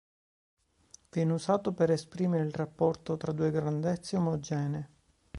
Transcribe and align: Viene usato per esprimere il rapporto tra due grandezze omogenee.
Viene 1.11 1.31
usato 1.33 1.73
per 1.73 1.91
esprimere 1.91 2.43
il 2.43 2.49
rapporto 2.51 3.17
tra 3.17 3.31
due 3.31 3.51
grandezze 3.51 4.17
omogenee. 4.17 4.89